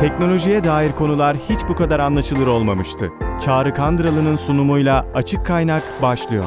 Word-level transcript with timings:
Teknolojiye 0.00 0.64
dair 0.64 0.92
konular 0.92 1.36
hiç 1.36 1.60
bu 1.68 1.74
kadar 1.74 2.00
anlaşılır 2.00 2.46
olmamıştı. 2.46 3.12
Çağrı 3.44 3.74
Kandıralı'nın 3.74 4.36
sunumuyla 4.36 5.06
Açık 5.14 5.46
Kaynak 5.46 5.82
başlıyor. 6.02 6.44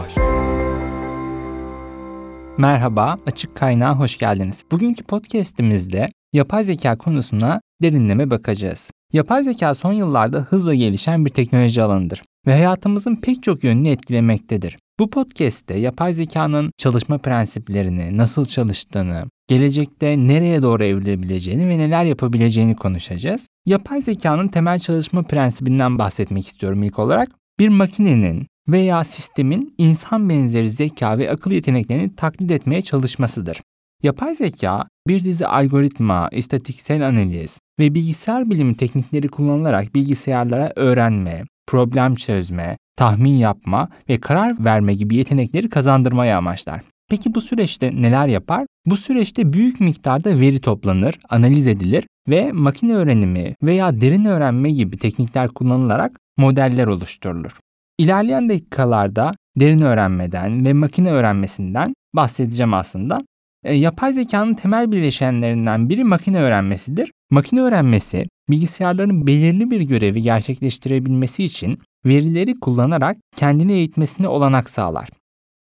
Merhaba, 2.57 3.17
Açık 3.25 3.55
Kaynağa 3.55 3.99
hoş 3.99 4.17
geldiniz. 4.17 4.63
Bugünkü 4.71 5.03
podcast'imizde 5.03 6.07
yapay 6.33 6.63
zeka 6.63 6.97
konusuna 6.97 7.61
derinleme 7.81 8.29
bakacağız. 8.29 8.91
Yapay 9.13 9.43
zeka 9.43 9.75
son 9.75 9.93
yıllarda 9.93 10.39
hızla 10.39 10.73
gelişen 10.73 11.25
bir 11.25 11.31
teknoloji 11.31 11.83
alanıdır 11.83 12.23
ve 12.47 12.53
hayatımızın 12.53 13.15
pek 13.15 13.43
çok 13.43 13.63
yönünü 13.63 13.89
etkilemektedir. 13.89 14.77
Bu 15.01 15.09
podcast'te 15.09 15.79
yapay 15.79 16.13
zekanın 16.13 16.71
çalışma 16.77 17.17
prensiplerini, 17.17 18.17
nasıl 18.17 18.45
çalıştığını, 18.45 19.25
gelecekte 19.47 20.17
nereye 20.17 20.61
doğru 20.61 20.83
evrilebileceğini 20.83 21.69
ve 21.69 21.77
neler 21.77 22.05
yapabileceğini 22.05 22.75
konuşacağız. 22.75 23.47
Yapay 23.65 24.01
zekanın 24.01 24.47
temel 24.47 24.79
çalışma 24.79 25.23
prensibinden 25.23 25.99
bahsetmek 25.99 26.47
istiyorum 26.47 26.83
ilk 26.83 26.99
olarak. 26.99 27.29
Bir 27.59 27.69
makinenin 27.69 28.47
veya 28.67 29.03
sistemin 29.03 29.73
insan 29.77 30.29
benzeri 30.29 30.69
zeka 30.69 31.17
ve 31.17 31.31
akıl 31.31 31.51
yeteneklerini 31.51 32.15
taklit 32.15 32.51
etmeye 32.51 32.81
çalışmasıdır. 32.81 33.61
Yapay 34.03 34.35
zeka 34.35 34.87
bir 35.07 35.23
dizi 35.23 35.47
algoritma, 35.47 36.29
istatistiksel 36.31 37.07
analiz 37.07 37.59
ve 37.79 37.93
bilgisayar 37.93 38.49
bilimi 38.49 38.77
teknikleri 38.77 39.27
kullanılarak 39.27 39.95
bilgisayarlara 39.95 40.73
öğrenme, 40.75 41.43
problem 41.67 42.15
çözme, 42.15 42.77
tahmin 42.95 43.37
yapma 43.37 43.89
ve 44.09 44.19
karar 44.19 44.65
verme 44.65 44.93
gibi 44.93 45.15
yetenekleri 45.15 45.69
kazandırmaya 45.69 46.37
amaçlar. 46.37 46.81
Peki 47.09 47.35
bu 47.35 47.41
süreçte 47.41 48.01
neler 48.01 48.27
yapar? 48.27 48.65
Bu 48.85 48.97
süreçte 48.97 49.53
büyük 49.53 49.79
miktarda 49.79 50.39
veri 50.39 50.61
toplanır, 50.61 51.19
analiz 51.29 51.67
edilir 51.67 52.03
ve 52.29 52.51
makine 52.51 52.93
öğrenimi 52.93 53.55
veya 53.63 54.01
derin 54.01 54.25
öğrenme 54.25 54.71
gibi 54.71 54.97
teknikler 54.97 55.49
kullanılarak 55.49 56.19
modeller 56.37 56.87
oluşturulur. 56.87 57.51
İlerleyen 57.97 58.49
dakikalarda 58.49 59.31
derin 59.59 59.81
öğrenmeden 59.81 60.65
ve 60.65 60.73
makine 60.73 61.11
öğrenmesinden 61.11 61.93
bahsedeceğim 62.15 62.73
aslında. 62.73 63.21
E, 63.63 63.75
yapay 63.75 64.13
zekanın 64.13 64.53
temel 64.53 64.91
bileşenlerinden 64.91 65.89
biri 65.89 66.03
makine 66.03 66.41
öğrenmesidir. 66.41 67.11
Makine 67.31 67.61
öğrenmesi 67.61 68.25
bilgisayarların 68.51 69.27
belirli 69.27 69.71
bir 69.71 69.81
görevi 69.81 70.21
gerçekleştirebilmesi 70.21 71.43
için 71.43 71.79
verileri 72.05 72.59
kullanarak 72.59 73.17
kendini 73.35 73.73
eğitmesine 73.73 74.27
olanak 74.27 74.69
sağlar. 74.69 75.09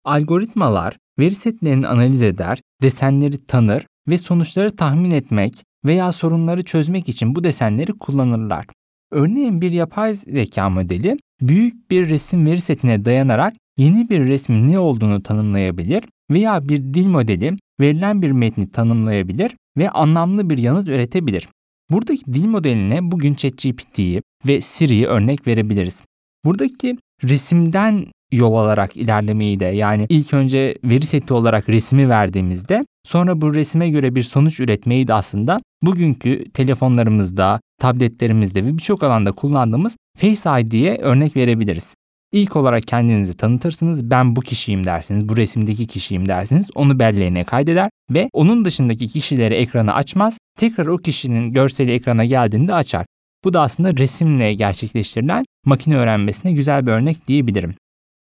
Algoritmalar 0.05 0.97
veri 1.19 1.35
setlerini 1.35 1.89
analiz 1.89 2.23
eder, 2.23 2.59
desenleri 2.83 3.47
tanır 3.47 3.87
ve 4.09 4.19
sonuçları 4.19 4.77
tahmin 4.77 5.11
etmek 5.11 5.65
veya 5.85 6.13
sorunları 6.13 6.65
çözmek 6.65 7.09
için 7.09 7.35
bu 7.35 7.45
desenleri 7.45 7.93
kullanırlar. 7.93 8.67
Örneğin 9.13 9.61
bir 9.61 9.73
yapay 9.73 10.15
zeka 10.15 10.69
modeli 10.69 11.17
büyük 11.41 11.91
bir 11.91 12.09
resim 12.09 12.47
veri 12.47 12.61
setine 12.61 13.05
dayanarak 13.05 13.55
yeni 13.79 14.09
bir 14.11 14.21
resmin 14.21 14.73
ne 14.73 14.79
olduğunu 14.79 15.23
tanımlayabilir 15.23 16.05
veya 16.31 16.69
bir 16.69 16.79
dil 16.79 17.07
modeli 17.07 17.57
verilen 17.81 18.23
bir 18.23 18.31
metni 18.31 18.71
tanımlayabilir 18.71 19.57
ve 19.79 19.91
anlamlı 19.91 20.51
bir 20.51 20.59
yanıt 20.59 20.89
üretebilir. 20.89 21.49
Buradaki 21.91 22.35
dil 22.35 22.45
modeline 22.45 23.11
bugün 23.11 23.35
ChatGPT'yi 23.35 24.23
ve 24.47 24.61
Siri'yi 24.61 25.07
örnek 25.07 25.47
verebiliriz. 25.47 26.03
Buradaki 26.45 26.97
resimden 27.25 28.07
yol 28.33 28.55
alarak 28.55 28.97
ilerlemeyi 28.97 29.61
de 29.61 29.65
yani 29.65 30.07
ilk 30.09 30.35
önce 30.35 30.79
veri 30.85 31.07
seti 31.07 31.35
olarak 31.35 31.69
resmi 31.69 32.09
verdiğimizde 32.09 32.85
sonra 33.05 33.41
bu 33.41 33.55
resime 33.55 33.91
göre 33.91 34.15
bir 34.15 34.23
sonuç 34.23 34.61
üretmeyi 34.61 35.09
de 35.09 35.15
aslında 35.15 35.61
bugünkü 35.83 36.51
telefonlarımızda, 36.51 37.61
tabletlerimizde 37.81 38.65
ve 38.65 38.73
birçok 38.73 39.03
alanda 39.03 39.33
kullandığımız 39.33 39.97
Face 40.19 40.61
ID'ye 40.61 40.97
örnek 40.97 41.37
verebiliriz. 41.37 41.95
İlk 42.33 42.57
olarak 42.57 42.87
kendinizi 42.87 43.37
tanıtırsınız, 43.37 44.11
ben 44.11 44.37
bu 44.37 44.41
kişiyim 44.41 44.85
dersiniz, 44.85 45.29
bu 45.29 45.37
resimdeki 45.37 45.87
kişiyim 45.87 46.29
dersiniz, 46.29 46.71
onu 46.75 46.99
belleğine 46.99 47.45
kaydeder 47.45 47.91
ve 48.11 48.29
onun 48.33 48.65
dışındaki 48.65 49.09
kişileri 49.09 49.55
ekranı 49.55 49.95
açmaz, 49.95 50.39
tekrar 50.59 50.87
o 50.87 50.97
kişinin 50.97 51.53
görseli 51.53 51.93
ekrana 51.93 52.25
geldiğinde 52.25 52.75
açar. 52.75 53.07
Bu 53.45 53.53
da 53.53 53.61
aslında 53.61 53.97
resimle 53.97 54.55
gerçekleştirilen 54.55 55.45
makine 55.67 55.97
öğrenmesine 55.97 56.53
güzel 56.53 56.87
bir 56.87 56.93
örnek 56.93 57.29
diyebilirim. 57.29 57.75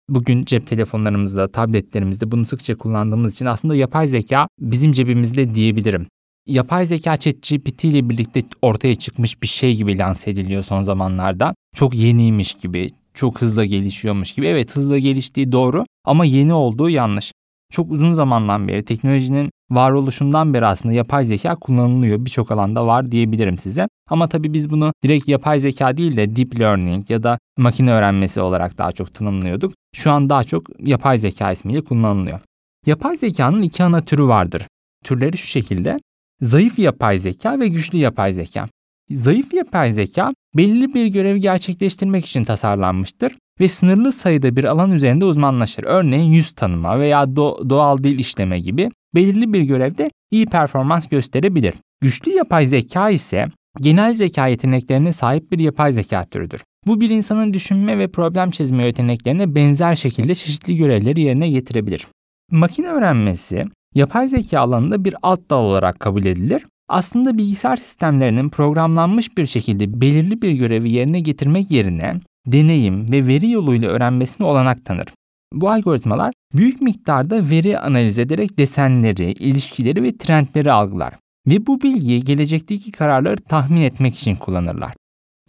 Bugün 0.08 0.44
cep 0.44 0.66
telefonlarımızda, 0.66 1.52
tabletlerimizde 1.52 2.30
bunu 2.30 2.46
sıkça 2.46 2.74
kullandığımız 2.74 3.34
için 3.34 3.46
aslında 3.46 3.76
yapay 3.76 4.06
zeka 4.06 4.48
bizim 4.60 4.92
cebimizde 4.92 5.54
diyebilirim. 5.54 6.06
Yapay 6.46 6.86
zeka 6.86 7.16
ChatGPT 7.16 7.84
ile 7.84 8.08
birlikte 8.10 8.40
ortaya 8.62 8.94
çıkmış 8.94 9.42
bir 9.42 9.46
şey 9.46 9.76
gibi 9.76 9.98
lanse 9.98 10.30
ediliyor 10.30 10.62
son 10.62 10.82
zamanlarda. 10.82 11.54
Çok 11.74 11.94
yeniymiş 11.94 12.54
gibi, 12.54 12.88
çok 13.14 13.42
hızlı 13.42 13.64
gelişiyormuş 13.64 14.32
gibi. 14.32 14.46
Evet 14.46 14.76
hızlı 14.76 14.98
geliştiği 14.98 15.52
doğru 15.52 15.84
ama 16.04 16.24
yeni 16.24 16.52
olduğu 16.52 16.90
yanlış. 16.90 17.32
Çok 17.72 17.90
uzun 17.90 18.12
zamandan 18.12 18.68
beri 18.68 18.84
teknolojinin 18.84 19.50
varoluşundan 19.70 20.54
beri 20.54 20.66
aslında 20.66 20.94
yapay 20.94 21.24
zeka 21.24 21.54
kullanılıyor. 21.56 22.24
Birçok 22.24 22.50
alanda 22.50 22.86
var 22.86 23.10
diyebilirim 23.10 23.58
size. 23.58 23.88
Ama 24.10 24.28
tabii 24.28 24.52
biz 24.52 24.70
bunu 24.70 24.92
direkt 25.02 25.28
yapay 25.28 25.58
zeka 25.58 25.96
değil 25.96 26.16
de 26.16 26.36
deep 26.36 26.60
learning 26.60 27.10
ya 27.10 27.22
da 27.22 27.38
makine 27.58 27.92
öğrenmesi 27.92 28.40
olarak 28.40 28.78
daha 28.78 28.92
çok 28.92 29.14
tanımlıyorduk. 29.14 29.72
Şu 29.94 30.10
an 30.12 30.30
daha 30.30 30.44
çok 30.44 30.88
yapay 30.88 31.18
zeka 31.18 31.52
ismiyle 31.52 31.84
kullanılıyor. 31.84 32.40
Yapay 32.86 33.16
zekanın 33.16 33.62
iki 33.62 33.84
ana 33.84 34.00
türü 34.00 34.24
vardır. 34.24 34.62
Türleri 35.04 35.36
şu 35.36 35.46
şekilde. 35.46 35.98
Zayıf 36.40 36.78
yapay 36.78 37.18
zeka 37.18 37.60
ve 37.60 37.68
güçlü 37.68 37.98
yapay 37.98 38.32
zeka. 38.32 38.68
Zayıf 39.10 39.54
yapay 39.54 39.92
zeka 39.92 40.34
belirli 40.56 40.94
bir 40.94 41.06
görevi 41.06 41.40
gerçekleştirmek 41.40 42.26
için 42.26 42.44
tasarlanmıştır 42.44 43.32
ve 43.60 43.68
sınırlı 43.68 44.12
sayıda 44.12 44.56
bir 44.56 44.64
alan 44.64 44.92
üzerinde 44.92 45.24
uzmanlaşır. 45.24 45.84
Örneğin 45.84 46.32
yüz 46.32 46.52
tanıma 46.52 47.00
veya 47.00 47.22
do- 47.22 47.70
doğal 47.70 47.98
dil 47.98 48.18
işleme 48.18 48.60
gibi 48.60 48.90
belirli 49.14 49.52
bir 49.52 49.60
görevde 49.60 50.10
iyi 50.30 50.46
performans 50.46 51.08
gösterebilir. 51.08 51.74
Güçlü 52.00 52.32
yapay 52.32 52.66
zeka 52.66 53.10
ise 53.10 53.46
genel 53.80 54.14
zeka 54.14 54.46
yeteneklerine 54.46 55.12
sahip 55.12 55.52
bir 55.52 55.58
yapay 55.58 55.92
zeka 55.92 56.24
türüdür. 56.24 56.60
Bu 56.86 57.00
bir 57.00 57.10
insanın 57.10 57.52
düşünme 57.52 57.98
ve 57.98 58.08
problem 58.08 58.50
çözme 58.50 58.86
yeteneklerine 58.86 59.54
benzer 59.54 59.94
şekilde 59.94 60.34
çeşitli 60.34 60.76
görevleri 60.76 61.20
yerine 61.20 61.50
getirebilir. 61.50 62.06
Makine 62.50 62.88
öğrenmesi 62.88 63.62
yapay 63.94 64.28
zeka 64.28 64.60
alanında 64.60 65.04
bir 65.04 65.14
alt 65.22 65.50
dal 65.50 65.64
olarak 65.64 66.00
kabul 66.00 66.24
edilir. 66.24 66.64
Aslında 66.88 67.38
bilgisayar 67.38 67.76
sistemlerinin 67.76 68.48
programlanmış 68.48 69.38
bir 69.38 69.46
şekilde 69.46 70.00
belirli 70.00 70.42
bir 70.42 70.50
görevi 70.50 70.92
yerine 70.92 71.20
getirmek 71.20 71.70
yerine 71.70 72.20
deneyim 72.46 73.12
ve 73.12 73.26
veri 73.26 73.50
yoluyla 73.50 73.90
öğrenmesine 73.90 74.46
olanak 74.46 74.84
tanır. 74.84 75.06
Bu 75.52 75.70
algoritmalar 75.70 76.32
büyük 76.54 76.82
miktarda 76.82 77.50
veri 77.50 77.78
analiz 77.78 78.18
ederek 78.18 78.58
desenleri, 78.58 79.32
ilişkileri 79.32 80.02
ve 80.02 80.16
trendleri 80.16 80.72
algılar 80.72 81.14
ve 81.46 81.66
bu 81.66 81.80
bilgiyi 81.80 82.24
gelecekteki 82.24 82.92
kararları 82.92 83.36
tahmin 83.36 83.82
etmek 83.82 84.14
için 84.14 84.36
kullanırlar. 84.36 84.94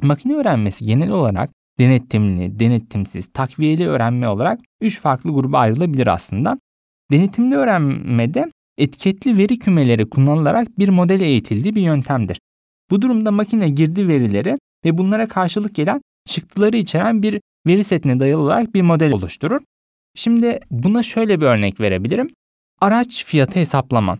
Makine 0.01 0.33
öğrenmesi 0.33 0.85
genel 0.85 1.09
olarak 1.09 1.49
denetimli, 1.79 2.59
denetimsiz, 2.59 3.27
takviyeli 3.33 3.87
öğrenme 3.87 4.29
olarak 4.29 4.59
3 4.81 4.99
farklı 4.99 5.31
gruba 5.31 5.59
ayrılabilir 5.59 6.07
aslında. 6.07 6.59
Denetimli 7.11 7.55
öğrenmede 7.55 8.51
etiketli 8.77 9.37
veri 9.37 9.59
kümeleri 9.59 10.09
kullanılarak 10.09 10.79
bir 10.79 10.89
model 10.89 11.21
eğitildiği 11.21 11.75
bir 11.75 11.81
yöntemdir. 11.81 12.39
Bu 12.89 13.01
durumda 13.01 13.31
makine 13.31 13.69
girdi 13.69 14.07
verileri 14.07 14.57
ve 14.85 14.97
bunlara 14.97 15.27
karşılık 15.27 15.75
gelen 15.75 16.01
çıktıları 16.27 16.77
içeren 16.77 17.23
bir 17.23 17.41
veri 17.67 17.83
setine 17.83 18.19
dayalı 18.19 18.41
olarak 18.41 18.73
bir 18.73 18.81
model 18.81 19.11
oluşturur. 19.11 19.61
Şimdi 20.15 20.59
buna 20.71 21.03
şöyle 21.03 21.41
bir 21.41 21.45
örnek 21.45 21.79
verebilirim. 21.79 22.29
Araç 22.81 23.25
fiyatı 23.25 23.59
hesaplama. 23.59 24.17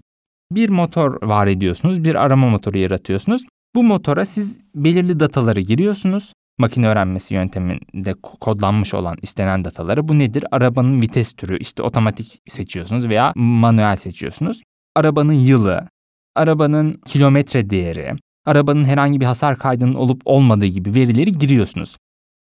Bir 0.52 0.70
motor 0.70 1.28
var 1.28 1.48
ediyorsunuz, 1.48 2.04
bir 2.04 2.16
arama 2.16 2.50
motoru 2.50 2.78
yaratıyorsunuz. 2.78 3.44
Bu 3.76 3.84
motora 3.84 4.26
siz 4.26 4.60
belirli 4.76 5.20
dataları 5.20 5.62
giriyorsunuz. 5.62 6.34
Makine 6.58 6.88
öğrenmesi 6.88 7.34
yönteminde 7.34 8.14
kodlanmış 8.22 8.94
olan 8.94 9.18
istenen 9.22 9.66
dataları. 9.66 10.08
Bu 10.08 10.20
nedir? 10.20 10.46
Arabanın 10.52 11.02
vites 11.02 11.34
türü, 11.34 11.58
işte 11.58 11.84
otomatik 11.84 12.42
seçiyorsunuz 12.48 13.10
veya 13.10 13.34
manuel 13.36 13.96
seçiyorsunuz. 13.96 14.62
Arabanın 14.96 15.34
yılı, 15.34 15.88
arabanın 16.36 17.02
kilometre 17.06 17.70
değeri, 17.70 18.14
arabanın 18.46 18.86
herhangi 18.86 19.22
bir 19.22 19.26
hasar 19.26 19.58
kaydının 19.58 19.94
olup 19.94 20.22
olmadığı 20.26 20.66
gibi 20.66 20.96
verileri 20.96 21.32
giriyorsunuz. 21.32 21.98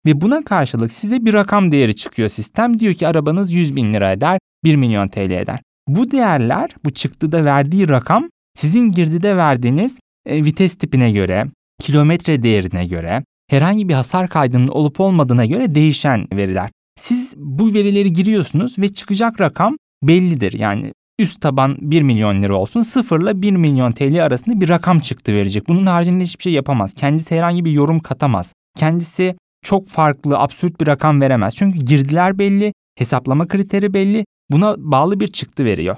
Ve 0.05 0.21
buna 0.21 0.43
karşılık 0.43 0.91
size 0.91 1.25
bir 1.25 1.33
rakam 1.33 1.71
değeri 1.71 1.95
çıkıyor 1.95 2.29
sistem. 2.29 2.79
Diyor 2.79 2.93
ki 2.93 3.07
arabanız 3.07 3.53
100 3.53 3.75
bin 3.75 3.93
lira 3.93 4.11
eder, 4.11 4.39
1 4.63 4.75
milyon 4.75 5.07
TL 5.07 5.31
eder. 5.31 5.59
Bu 5.87 6.11
değerler, 6.11 6.69
bu 6.85 6.89
çıktıda 6.89 7.45
verdiği 7.45 7.89
rakam 7.89 8.29
sizin 8.55 8.91
girdide 8.91 9.37
verdiğiniz 9.37 9.99
e, 10.25 10.45
vites 10.45 10.75
tipine 10.75 11.11
göre, 11.11 11.45
kilometre 11.81 12.43
değerine 12.43 12.85
göre, 12.85 13.23
herhangi 13.51 13.89
bir 13.89 13.93
hasar 13.93 14.29
kaydının 14.29 14.67
olup 14.67 14.99
olmadığına 14.99 15.45
göre 15.45 15.75
değişen 15.75 16.27
veriler. 16.33 16.69
Siz 16.99 17.33
bu 17.37 17.73
verileri 17.73 18.13
giriyorsunuz 18.13 18.79
ve 18.79 18.93
çıkacak 18.93 19.41
rakam 19.41 19.77
bellidir. 20.03 20.53
Yani 20.53 20.93
üst 21.19 21.41
taban 21.41 21.77
1 21.81 22.01
milyon 22.01 22.41
lira 22.41 22.55
olsun. 22.55 22.81
Sıfırla 22.81 23.41
1 23.41 23.51
milyon 23.51 23.91
TL 23.91 24.25
arasında 24.25 24.61
bir 24.61 24.69
rakam 24.69 24.99
çıktı 24.99 25.33
verecek. 25.33 25.67
Bunun 25.67 25.85
haricinde 25.85 26.23
hiçbir 26.23 26.43
şey 26.43 26.53
yapamaz. 26.53 26.93
Kendisi 26.93 27.35
herhangi 27.35 27.65
bir 27.65 27.71
yorum 27.71 27.99
katamaz. 27.99 28.53
Kendisi 28.77 29.35
çok 29.63 29.87
farklı, 29.87 30.39
absürt 30.39 30.81
bir 30.81 30.87
rakam 30.87 31.21
veremez. 31.21 31.55
Çünkü 31.55 31.79
girdiler 31.79 32.39
belli, 32.39 32.73
hesaplama 32.97 33.47
kriteri 33.47 33.93
belli. 33.93 34.25
Buna 34.51 34.75
bağlı 34.77 35.19
bir 35.19 35.27
çıktı 35.27 35.65
veriyor. 35.65 35.95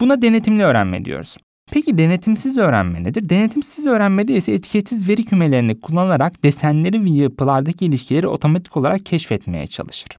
Buna 0.00 0.22
denetimli 0.22 0.62
öğrenme 0.62 1.04
diyoruz. 1.04 1.36
Peki 1.70 1.98
denetimsiz 1.98 2.58
öğrenme 2.58 3.04
nedir? 3.04 3.28
Denetimsiz 3.28 3.86
öğrenmede 3.86 4.32
ise 4.36 4.52
etiketsiz 4.52 5.08
veri 5.08 5.24
kümelerini 5.24 5.80
kullanarak 5.80 6.42
desenleri 6.42 7.04
ve 7.04 7.10
yapılardaki 7.10 7.84
ilişkileri 7.84 8.26
otomatik 8.26 8.76
olarak 8.76 9.06
keşfetmeye 9.06 9.66
çalışır. 9.66 10.16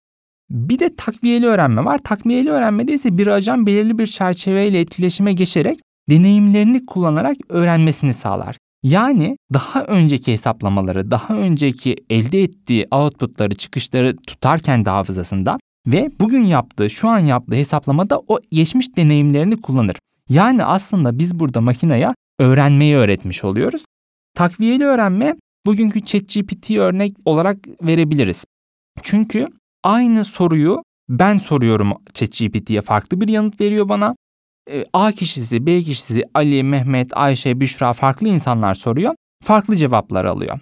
Bir 0.50 0.80
de 0.80 0.96
takviyeli 0.96 1.46
öğrenme 1.46 1.86
var. 1.86 1.98
Takviyeli 1.98 2.50
öğrenmede 2.50 2.94
ise 2.94 3.18
bir 3.18 3.28
ajan 3.28 3.66
belirli 3.66 4.00
bir 4.00 4.08
çerçeveyle 4.08 4.80
etkileşime 4.80 5.34
geçerek 5.34 5.80
deneyimlerini 6.10 6.86
kullanarak 6.86 7.38
öğrenmesini 7.50 8.14
sağlar. 8.14 8.58
Yani 8.84 9.38
daha 9.54 9.84
önceki 9.84 10.32
hesaplamaları, 10.32 11.12
daha 11.12 11.36
önceki 11.36 11.96
elde 12.10 12.44
ettiği 12.44 12.88
outputları, 12.92 13.54
çıkışları 13.54 14.16
tutarken 14.18 14.86
de 14.86 14.90
hafızasında 14.90 15.58
ve 15.88 16.12
bugün 16.20 16.44
yaptığı, 16.44 16.90
şu 16.90 17.10
an 17.10 17.20
yaptığı 17.20 17.56
hesaplamada 17.56 18.22
o 18.28 18.40
geçmiş 18.52 18.98
deneyimlerini 18.98 19.62
kullanır. 19.62 19.96
Yani 20.30 20.64
aslında 20.64 21.20
biz 21.20 21.40
burada 21.40 21.62
makineye 21.62 22.14
öğrenmeyi 22.40 22.96
öğretmiş 22.96 23.44
oluyoruz. 23.44 23.86
Takviyeli 24.36 24.86
öğrenme 24.86 25.36
bugünkü 25.66 26.06
ChatGPT 26.06 26.72
örnek 26.72 27.18
olarak 27.26 27.58
verebiliriz. 27.82 28.46
Çünkü 29.02 29.48
aynı 29.84 30.26
soruyu 30.26 30.84
ben 31.10 31.38
soruyorum 31.38 31.94
ChatGPT'ye 32.14 32.82
farklı 32.82 33.22
bir 33.22 33.28
yanıt 33.28 33.62
veriyor 33.62 33.90
bana. 33.90 34.16
E, 34.72 34.86
A 34.94 35.12
kişisi, 35.12 35.66
B 35.66 35.82
kişisi, 35.82 36.24
Ali, 36.34 36.64
Mehmet, 36.64 37.18
Ayşe, 37.18 37.60
Büşra 37.60 37.94
farklı 37.94 38.28
insanlar 38.28 38.74
soruyor. 38.74 39.16
Farklı 39.44 39.76
cevaplar 39.76 40.26
alıyor. 40.26 40.60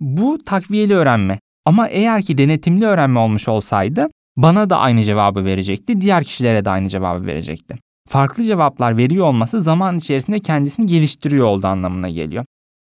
Bu 0.00 0.38
takviyeli 0.38 0.94
öğrenme. 0.94 1.38
Ama 1.64 1.88
eğer 1.88 2.22
ki 2.22 2.38
denetimli 2.38 2.86
öğrenme 2.86 3.18
olmuş 3.18 3.48
olsaydı 3.48 4.08
bana 4.36 4.70
da 4.70 4.78
aynı 4.78 5.04
cevabı 5.04 5.44
verecekti, 5.44 6.00
diğer 6.00 6.24
kişilere 6.24 6.64
de 6.64 6.70
aynı 6.70 6.88
cevabı 6.88 7.26
verecekti. 7.26 7.76
Farklı 8.10 8.44
cevaplar 8.44 8.96
veriyor 8.96 9.26
olması 9.26 9.62
zaman 9.62 9.98
içerisinde 9.98 10.40
kendisini 10.40 10.86
geliştiriyor 10.86 11.46
olduğu 11.46 11.66
anlamına 11.66 12.10
geliyor. 12.10 12.44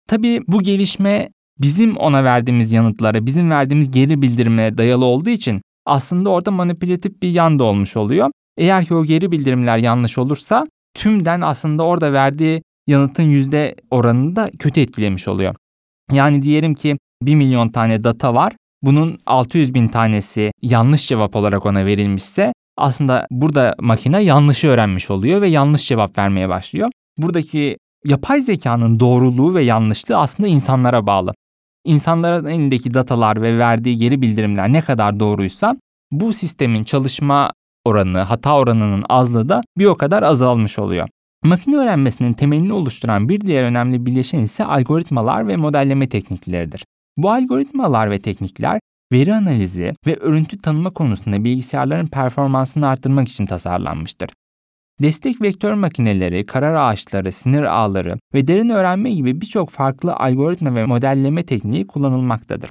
Tabii 0.08 0.42
bu 0.48 0.62
gelişme 0.64 1.30
bizim 1.60 1.98
ona 1.98 2.24
verdiğimiz 2.24 2.74
yanıtlara, 2.74 3.26
bizim 3.26 3.50
verdiğimiz 3.50 3.92
geri 3.92 4.22
bildirime 4.22 4.78
dayalı 4.78 5.06
olduğu 5.06 5.30
için 5.30 5.62
aslında 5.86 6.30
orada 6.30 6.52
manipülatif 6.52 7.22
bir 7.22 7.30
yan 7.30 7.60
da 7.60 7.64
olmuş 7.64 7.98
oluyor. 7.98 8.32
Eğer 8.58 8.86
ki 8.86 8.94
o 8.94 9.06
geri 9.06 9.32
bildirimler 9.32 9.78
yanlış 9.78 10.18
olursa 10.18 10.68
tümden 10.94 11.42
aslında 11.42 11.84
orada 11.84 12.14
verdiği 12.14 12.62
yanıtın 12.88 13.24
yüzde 13.24 13.76
oranını 13.92 14.36
da 14.36 14.50
kötü 14.60 14.82
etkilemiş 14.82 15.28
oluyor. 15.28 15.56
Yani 16.12 16.42
diyelim 16.42 16.74
ki 16.74 16.98
1 17.24 17.36
milyon 17.36 17.70
tane 17.70 18.04
data 18.04 18.34
var. 18.34 18.54
Bunun 18.84 19.20
600 19.26 19.74
bin 19.74 19.88
tanesi 19.88 20.52
yanlış 20.62 21.08
cevap 21.08 21.36
olarak 21.36 21.66
ona 21.66 21.86
verilmişse 21.86 22.54
aslında 22.82 23.28
burada 23.32 23.76
makine 23.80 24.24
yanlışı 24.24 24.68
öğrenmiş 24.68 25.12
oluyor 25.12 25.42
ve 25.42 25.48
yanlış 25.48 25.88
cevap 25.88 26.18
vermeye 26.18 26.50
başlıyor. 26.50 26.90
Buradaki 27.18 27.78
yapay 28.06 28.42
zekanın 28.42 29.00
doğruluğu 29.00 29.56
ve 29.56 29.64
yanlışlığı 29.64 30.18
aslında 30.18 30.50
insanlara 30.50 31.08
bağlı. 31.08 31.34
İnsanların 31.86 32.46
elindeki 32.46 32.94
datalar 32.94 33.42
ve 33.42 33.58
verdiği 33.58 33.98
geri 33.98 34.22
bildirimler 34.22 34.74
ne 34.74 34.82
kadar 34.82 35.20
doğruysa 35.20 35.76
bu 36.12 36.34
sistemin 36.34 36.84
çalışma 36.84 37.52
oranı, 37.86 38.20
hata 38.20 38.58
oranının 38.58 39.06
azlığı 39.10 39.50
da 39.50 39.62
bir 39.78 39.86
o 39.86 39.96
kadar 39.96 40.24
azalmış 40.24 40.80
oluyor. 40.80 41.08
Makine 41.44 41.76
öğrenmesinin 41.76 42.34
temelini 42.34 42.74
oluşturan 42.74 43.30
bir 43.30 43.42
diğer 43.42 43.64
önemli 43.64 44.06
bileşen 44.06 44.40
ise 44.40 44.66
algoritmalar 44.66 45.48
ve 45.48 45.58
modelleme 45.58 46.10
teknikleridir. 46.10 46.86
Bu 47.18 47.32
algoritmalar 47.32 48.12
ve 48.12 48.20
teknikler 48.20 48.80
veri 49.12 49.34
analizi 49.34 49.94
ve 50.08 50.16
örüntü 50.16 50.58
tanıma 50.62 50.90
konusunda 50.90 51.44
bilgisayarların 51.44 52.08
performansını 52.08 52.88
arttırmak 52.88 53.28
için 53.28 53.46
tasarlanmıştır. 53.46 54.30
Destek 55.02 55.42
vektör 55.42 55.74
makineleri, 55.74 56.46
karar 56.46 56.74
ağaçları, 56.74 57.32
sinir 57.32 57.64
ağları 57.64 58.18
ve 58.34 58.48
derin 58.48 58.70
öğrenme 58.70 59.12
gibi 59.12 59.42
birçok 59.42 59.70
farklı 59.70 60.16
algoritma 60.16 60.76
ve 60.76 60.86
modelleme 60.86 61.46
tekniği 61.46 61.88
kullanılmaktadır. 61.88 62.70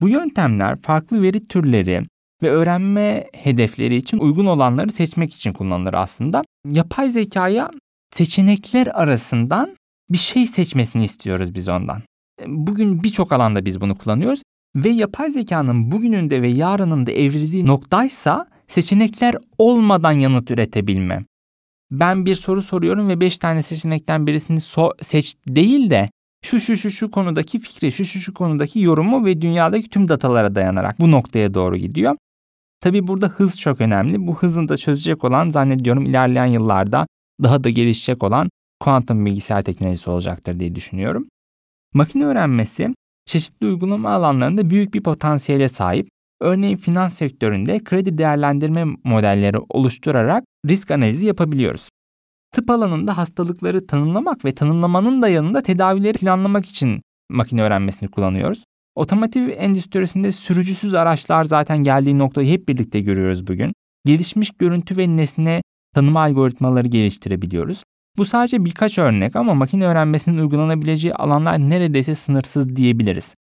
Bu 0.00 0.08
yöntemler 0.08 0.80
farklı 0.80 1.22
veri 1.22 1.46
türleri 1.46 2.02
ve 2.42 2.50
öğrenme 2.50 3.26
hedefleri 3.34 3.96
için 3.96 4.18
uygun 4.18 4.46
olanları 4.46 4.90
seçmek 4.90 5.34
için 5.34 5.52
kullanılır 5.52 5.94
aslında. 5.94 6.42
Yapay 6.70 7.10
zekaya 7.10 7.70
seçenekler 8.14 8.86
arasından 8.86 9.76
bir 10.10 10.18
şey 10.18 10.46
seçmesini 10.46 11.04
istiyoruz 11.04 11.54
biz 11.54 11.68
ondan. 11.68 12.02
Bugün 12.46 13.02
birçok 13.02 13.32
alanda 13.32 13.64
biz 13.64 13.80
bunu 13.80 13.94
kullanıyoruz 13.98 14.42
ve 14.76 14.88
yapay 14.88 15.30
zekanın 15.30 15.90
bugününde 15.90 16.42
ve 16.42 16.48
yarınında 16.48 17.12
evrildiği 17.12 17.66
noktaysa 17.66 18.46
seçenekler 18.68 19.36
olmadan 19.58 20.12
yanıt 20.12 20.50
üretebilme. 20.50 21.24
Ben 21.90 22.26
bir 22.26 22.34
soru 22.34 22.62
soruyorum 22.62 23.08
ve 23.08 23.20
5 23.20 23.38
tane 23.38 23.62
seçenekten 23.62 24.26
birisini 24.26 24.60
so 24.60 24.90
seç 25.00 25.34
değil 25.48 25.90
de 25.90 26.08
şu 26.44 26.60
şu 26.60 26.76
şu 26.76 26.90
şu 26.90 27.10
konudaki 27.10 27.58
fikri, 27.58 27.92
şu 27.92 28.04
şu 28.04 28.20
şu 28.20 28.34
konudaki 28.34 28.80
yorumu 28.80 29.24
ve 29.24 29.40
dünyadaki 29.40 29.88
tüm 29.88 30.08
datalara 30.08 30.54
dayanarak 30.54 31.00
bu 31.00 31.10
noktaya 31.10 31.54
doğru 31.54 31.76
gidiyor. 31.76 32.16
Tabi 32.80 33.06
burada 33.06 33.28
hız 33.28 33.60
çok 33.60 33.80
önemli. 33.80 34.26
Bu 34.26 34.36
hızını 34.36 34.68
da 34.68 34.76
çözecek 34.76 35.24
olan 35.24 35.48
zannediyorum 35.48 36.04
ilerleyen 36.04 36.46
yıllarda 36.46 37.06
daha 37.42 37.64
da 37.64 37.70
gelişecek 37.70 38.22
olan 38.22 38.48
kuantum 38.80 39.26
bilgisayar 39.26 39.62
teknolojisi 39.62 40.10
olacaktır 40.10 40.60
diye 40.60 40.74
düşünüyorum. 40.74 41.28
Makine 41.94 42.24
öğrenmesi 42.24 42.94
çeşitli 43.26 43.66
uygulama 43.66 44.10
alanlarında 44.10 44.70
büyük 44.70 44.94
bir 44.94 45.02
potansiyele 45.02 45.68
sahip. 45.68 46.08
Örneğin 46.40 46.76
finans 46.76 47.14
sektöründe 47.14 47.84
kredi 47.84 48.18
değerlendirme 48.18 48.84
modelleri 49.04 49.58
oluşturarak 49.68 50.44
risk 50.68 50.90
analizi 50.90 51.26
yapabiliyoruz. 51.26 51.88
Tıp 52.52 52.70
alanında 52.70 53.16
hastalıkları 53.16 53.86
tanımlamak 53.86 54.44
ve 54.44 54.54
tanımlamanın 54.54 55.22
da 55.22 55.28
yanında 55.28 55.62
tedavileri 55.62 56.18
planlamak 56.18 56.66
için 56.66 57.02
makine 57.30 57.62
öğrenmesini 57.62 58.08
kullanıyoruz. 58.08 58.64
Otomotiv 58.94 59.48
endüstrisinde 59.56 60.32
sürücüsüz 60.32 60.94
araçlar 60.94 61.44
zaten 61.44 61.78
geldiği 61.78 62.18
noktayı 62.18 62.48
hep 62.48 62.68
birlikte 62.68 63.00
görüyoruz 63.00 63.46
bugün. 63.46 63.72
Gelişmiş 64.04 64.50
görüntü 64.50 64.96
ve 64.96 65.16
nesne 65.16 65.62
tanıma 65.94 66.20
algoritmaları 66.20 66.88
geliştirebiliyoruz. 66.88 67.82
Bu 68.18 68.24
sadece 68.24 68.64
birkaç 68.64 68.98
örnek 68.98 69.36
ama 69.36 69.54
makine 69.54 69.86
öğrenmesinin 69.86 70.38
uygulanabileceği 70.38 71.14
alanlar 71.14 71.58
neredeyse 71.58 72.14
sınırsız 72.14 72.76
diyebiliriz. 72.76 73.34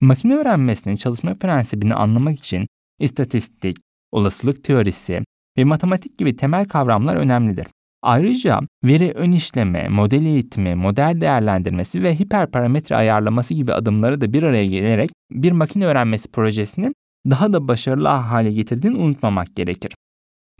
Makine 0.00 0.34
öğrenmesinin 0.34 0.96
çalışma 0.96 1.34
prensibini 1.34 1.94
anlamak 1.94 2.38
için 2.38 2.66
istatistik, 3.00 3.76
olasılık 4.12 4.64
teorisi 4.64 5.20
ve 5.58 5.64
matematik 5.64 6.18
gibi 6.18 6.36
temel 6.36 6.64
kavramlar 6.64 7.16
önemlidir. 7.16 7.66
Ayrıca 8.02 8.60
veri 8.84 9.12
ön 9.12 9.32
işleme, 9.32 9.88
model 9.88 10.24
eğitimi, 10.24 10.74
model 10.74 11.20
değerlendirmesi 11.20 12.02
ve 12.02 12.18
hiperparametre 12.18 12.96
ayarlaması 12.96 13.54
gibi 13.54 13.72
adımları 13.72 14.20
da 14.20 14.32
bir 14.32 14.42
araya 14.42 14.66
gelerek 14.66 15.10
bir 15.30 15.52
makine 15.52 15.86
öğrenmesi 15.86 16.30
projesini 16.30 16.92
daha 17.30 17.52
da 17.52 17.68
başarılı 17.68 18.08
hale 18.08 18.52
getirdiğini 18.52 18.98
unutmamak 18.98 19.56
gerekir. 19.56 19.92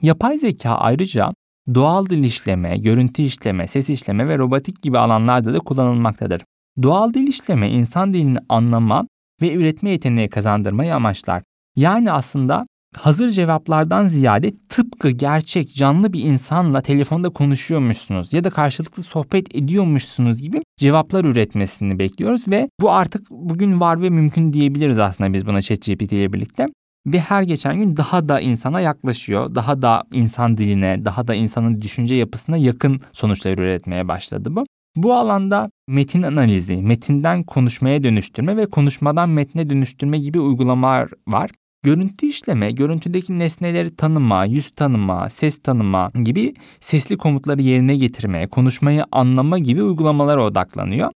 Yapay 0.02 0.38
zeka 0.38 0.70
ayrıca 0.70 1.32
doğal 1.74 2.06
dil 2.06 2.24
işleme, 2.24 2.78
görüntü 2.78 3.22
işleme, 3.22 3.66
ses 3.66 3.90
işleme 3.90 4.28
ve 4.28 4.38
robotik 4.38 4.82
gibi 4.82 4.98
alanlarda 4.98 5.54
da 5.54 5.58
kullanılmaktadır. 5.58 6.42
Doğal 6.82 7.14
dil 7.14 7.26
işleme 7.26 7.70
insan 7.70 8.12
dilini 8.12 8.38
anlama 8.48 9.06
ve 9.42 9.54
üretme 9.54 9.90
yeteneği 9.90 10.28
kazandırmayı 10.28 10.94
amaçlar. 10.94 11.42
Yani 11.76 12.12
aslında 12.12 12.66
hazır 12.96 13.30
cevaplardan 13.30 14.06
ziyade 14.06 14.52
tıpkı 14.68 15.10
gerçek 15.10 15.74
canlı 15.74 16.12
bir 16.12 16.22
insanla 16.22 16.80
telefonda 16.80 17.30
konuşuyormuşsunuz 17.30 18.32
ya 18.32 18.44
da 18.44 18.50
karşılıklı 18.50 19.02
sohbet 19.02 19.54
ediyormuşsunuz 19.54 20.42
gibi 20.42 20.62
cevaplar 20.76 21.24
üretmesini 21.24 21.98
bekliyoruz 21.98 22.48
ve 22.48 22.68
bu 22.80 22.92
artık 22.92 23.30
bugün 23.30 23.80
var 23.80 24.02
ve 24.02 24.10
mümkün 24.10 24.52
diyebiliriz 24.52 24.98
aslında 24.98 25.32
biz 25.32 25.46
buna 25.46 25.62
ChatGPT 25.62 26.12
ile 26.12 26.32
birlikte. 26.32 26.66
Ve 27.12 27.20
her 27.20 27.42
geçen 27.42 27.78
gün 27.78 27.96
daha 27.96 28.28
da 28.28 28.40
insana 28.40 28.80
yaklaşıyor. 28.80 29.54
Daha 29.54 29.82
da 29.82 30.02
insan 30.12 30.58
diline, 30.58 31.04
daha 31.04 31.28
da 31.28 31.34
insanın 31.34 31.82
düşünce 31.82 32.14
yapısına 32.14 32.56
yakın 32.56 33.00
sonuçlar 33.12 33.58
üretmeye 33.58 34.08
başladı 34.08 34.56
bu. 34.56 34.66
Bu 34.96 35.14
alanda 35.14 35.70
metin 35.88 36.22
analizi, 36.22 36.76
metinden 36.76 37.42
konuşmaya 37.42 38.04
dönüştürme 38.04 38.56
ve 38.56 38.66
konuşmadan 38.66 39.28
metne 39.28 39.70
dönüştürme 39.70 40.18
gibi 40.18 40.40
uygulamalar 40.40 41.08
var. 41.28 41.50
Görüntü 41.82 42.26
işleme, 42.26 42.72
görüntüdeki 42.72 43.38
nesneleri 43.38 43.96
tanıma, 43.96 44.44
yüz 44.44 44.70
tanıma, 44.70 45.30
ses 45.30 45.58
tanıma 45.58 46.10
gibi 46.24 46.54
sesli 46.80 47.16
komutları 47.16 47.62
yerine 47.62 47.96
getirme, 47.96 48.46
konuşmayı 48.46 49.04
anlama 49.12 49.58
gibi 49.58 49.82
uygulamalara 49.82 50.44
odaklanıyor. 50.44 51.10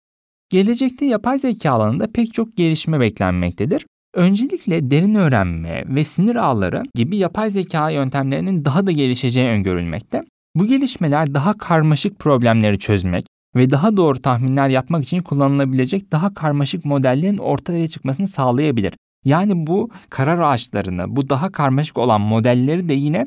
Gelecekte 0.51 1.07
yapay 1.07 1.39
zeka 1.39 1.71
alanında 1.71 2.13
pek 2.13 2.35
çok 2.35 2.57
gelişme 2.57 3.01
beklenmektedir. 3.01 3.87
Öncelikle 4.15 4.91
derin 4.91 5.15
öğrenme 5.15 5.85
ve 5.87 6.05
sinir 6.05 6.37
ağları 6.37 6.83
gibi 6.95 7.17
yapay 7.17 7.51
zeka 7.51 7.91
yöntemlerinin 7.91 8.65
daha 8.65 8.87
da 8.87 8.93
gelişeceği 8.93 9.49
öngörülmekte. 9.49 10.23
Bu 10.55 10.67
gelişmeler 10.67 11.35
daha 11.35 11.59
karmaşık 11.59 12.19
problemleri 12.19 12.79
çözmek 12.79 13.27
ve 13.57 13.71
daha 13.71 13.97
doğru 13.97 14.23
tahminler 14.23 14.69
yapmak 14.69 15.05
için 15.05 15.23
kullanılabilecek 15.23 16.13
daha 16.13 16.35
karmaşık 16.35 16.85
modellerin 16.85 17.39
ortaya 17.39 17.89
çıkmasını 17.89 18.27
sağlayabilir. 18.27 18.93
Yani 19.25 19.67
bu 19.67 19.91
karar 20.11 20.39
ağaçlarını, 20.39 21.17
bu 21.17 21.29
daha 21.29 21.53
karmaşık 21.53 21.99
olan 21.99 22.21
modelleri 22.21 22.89
de 22.89 22.95
yine 22.95 23.27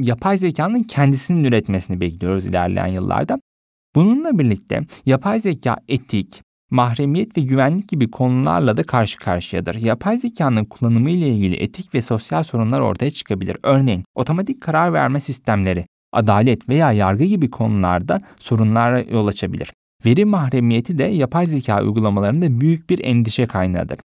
yapay 0.00 0.38
zekanın 0.38 0.82
kendisinin 0.82 1.44
üretmesini 1.44 2.00
bekliyoruz 2.00 2.46
ilerleyen 2.46 2.86
yıllarda. 2.86 3.38
Bununla 3.94 4.38
birlikte 4.38 4.80
yapay 5.06 5.40
zeka 5.40 5.76
etik, 5.88 6.42
mahremiyet 6.70 7.36
ve 7.36 7.42
güvenlik 7.42 7.88
gibi 7.88 8.10
konularla 8.10 8.76
da 8.76 8.82
karşı 8.82 9.18
karşıyadır. 9.18 9.74
Yapay 9.74 10.18
zekanın 10.18 10.64
kullanımı 10.64 11.10
ile 11.10 11.28
ilgili 11.28 11.56
etik 11.56 11.94
ve 11.94 12.02
sosyal 12.02 12.42
sorunlar 12.42 12.80
ortaya 12.80 13.10
çıkabilir. 13.10 13.56
Örneğin 13.62 14.04
otomatik 14.14 14.60
karar 14.60 14.92
verme 14.92 15.20
sistemleri, 15.20 15.86
adalet 16.12 16.68
veya 16.68 16.92
yargı 16.92 17.24
gibi 17.24 17.50
konularda 17.50 18.20
sorunlara 18.38 19.00
yol 19.00 19.26
açabilir. 19.26 19.72
Veri 20.06 20.24
mahremiyeti 20.24 20.98
de 20.98 21.04
yapay 21.04 21.46
zeka 21.46 21.82
uygulamalarında 21.82 22.60
büyük 22.60 22.90
bir 22.90 23.04
endişe 23.04 23.46
kaynağıdır. 23.46 23.98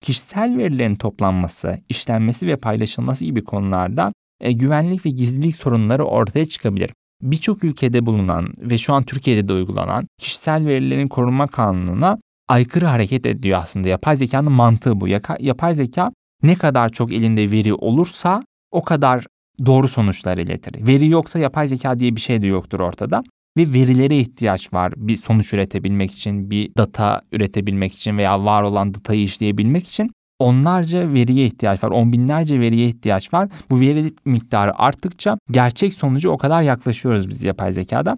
Kişisel 0.00 0.58
verilerin 0.58 0.94
toplanması, 0.94 1.80
işlenmesi 1.88 2.46
ve 2.46 2.56
paylaşılması 2.56 3.24
gibi 3.24 3.44
konularda 3.44 4.12
e, 4.40 4.52
güvenlik 4.52 5.06
ve 5.06 5.10
gizlilik 5.10 5.56
sorunları 5.56 6.04
ortaya 6.04 6.46
çıkabilir. 6.46 6.90
Birçok 7.22 7.64
ülkede 7.64 8.06
bulunan 8.06 8.52
ve 8.58 8.78
şu 8.78 8.94
an 8.94 9.02
Türkiye'de 9.02 9.48
de 9.48 9.52
uygulanan 9.52 10.06
kişisel 10.18 10.66
verilerin 10.66 11.08
korunma 11.08 11.46
kanununa 11.46 12.18
aykırı 12.48 12.86
hareket 12.86 13.26
ediyor 13.26 13.58
aslında. 13.58 13.88
Yapay 13.88 14.16
zekanın 14.16 14.52
mantığı 14.52 15.00
bu. 15.00 15.08
Yapay 15.40 15.74
zeka 15.74 16.12
ne 16.42 16.54
kadar 16.54 16.88
çok 16.88 17.12
elinde 17.12 17.50
veri 17.50 17.74
olursa 17.74 18.42
o 18.70 18.84
kadar 18.84 19.26
doğru 19.66 19.88
sonuçlar 19.88 20.38
iletir. 20.38 20.86
Veri 20.86 21.08
yoksa 21.08 21.38
yapay 21.38 21.68
zeka 21.68 21.98
diye 21.98 22.16
bir 22.16 22.20
şey 22.20 22.42
de 22.42 22.46
yoktur 22.46 22.80
ortada. 22.80 23.22
Ve 23.56 23.72
verilere 23.72 24.18
ihtiyaç 24.18 24.72
var 24.72 24.92
bir 24.96 25.16
sonuç 25.16 25.52
üretebilmek 25.52 26.10
için, 26.10 26.50
bir 26.50 26.70
data 26.78 27.22
üretebilmek 27.32 27.92
için 27.92 28.18
veya 28.18 28.44
var 28.44 28.62
olan 28.62 28.94
datayı 28.94 29.22
işleyebilmek 29.22 29.88
için 29.88 30.10
onlarca 30.38 31.12
veriye 31.12 31.46
ihtiyaç 31.46 31.84
var. 31.84 31.90
On 31.90 32.12
binlerce 32.12 32.60
veriye 32.60 32.88
ihtiyaç 32.88 33.34
var. 33.34 33.48
Bu 33.70 33.80
veri 33.80 34.14
miktarı 34.24 34.78
arttıkça 34.78 35.38
gerçek 35.50 35.94
sonucu 35.94 36.30
o 36.30 36.38
kadar 36.38 36.62
yaklaşıyoruz 36.62 37.28
biz 37.28 37.42
yapay 37.42 37.72
zekada. 37.72 38.16